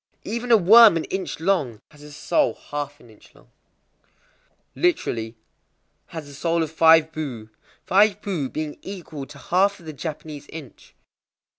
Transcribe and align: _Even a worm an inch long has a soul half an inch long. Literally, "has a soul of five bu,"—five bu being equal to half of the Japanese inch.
_Even 0.23 0.49
a 0.51 0.57
worm 0.57 0.97
an 0.97 1.03
inch 1.11 1.39
long 1.39 1.79
has 1.91 2.01
a 2.01 2.11
soul 2.11 2.55
half 2.71 2.99
an 2.99 3.11
inch 3.11 3.35
long. 3.35 3.51
Literally, 4.73 5.35
"has 6.07 6.27
a 6.27 6.33
soul 6.33 6.63
of 6.63 6.71
five 6.71 7.11
bu,"—five 7.11 8.19
bu 8.19 8.49
being 8.49 8.79
equal 8.81 9.27
to 9.27 9.37
half 9.37 9.79
of 9.79 9.85
the 9.85 9.93
Japanese 9.93 10.47
inch. 10.49 10.95